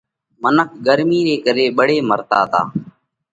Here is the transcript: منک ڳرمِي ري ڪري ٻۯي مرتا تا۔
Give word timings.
منک 0.41 0.69
ڳرمِي 0.85 1.19
ري 1.27 1.35
ڪري 1.45 1.65
ٻۯي 1.77 1.97
مرتا 2.09 2.39
تا۔ 2.51 2.61